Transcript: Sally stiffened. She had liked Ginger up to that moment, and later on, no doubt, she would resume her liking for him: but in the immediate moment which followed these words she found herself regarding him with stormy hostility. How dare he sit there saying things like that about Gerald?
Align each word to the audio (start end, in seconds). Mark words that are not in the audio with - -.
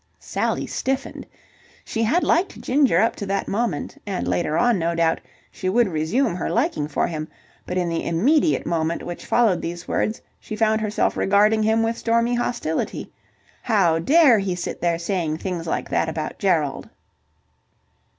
Sally 0.17 0.65
stiffened. 0.65 1.27
She 1.85 2.01
had 2.01 2.23
liked 2.23 2.59
Ginger 2.59 2.97
up 2.99 3.15
to 3.17 3.27
that 3.27 3.47
moment, 3.47 4.01
and 4.07 4.27
later 4.27 4.57
on, 4.57 4.79
no 4.79 4.95
doubt, 4.95 5.21
she 5.51 5.69
would 5.69 5.87
resume 5.87 6.33
her 6.37 6.49
liking 6.49 6.87
for 6.87 7.05
him: 7.05 7.27
but 7.67 7.77
in 7.77 7.87
the 7.87 8.03
immediate 8.07 8.65
moment 8.65 9.03
which 9.03 9.27
followed 9.27 9.61
these 9.61 9.87
words 9.87 10.19
she 10.39 10.55
found 10.55 10.81
herself 10.81 11.15
regarding 11.15 11.61
him 11.61 11.83
with 11.83 11.99
stormy 11.99 12.33
hostility. 12.33 13.11
How 13.61 13.99
dare 13.99 14.39
he 14.39 14.55
sit 14.55 14.81
there 14.81 14.97
saying 14.97 15.37
things 15.37 15.67
like 15.67 15.87
that 15.91 16.09
about 16.09 16.39
Gerald? 16.39 16.89